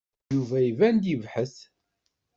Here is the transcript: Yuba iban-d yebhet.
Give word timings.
Yuba 0.33 0.57
iban-d 0.69 1.03
yebhet. 1.09 1.55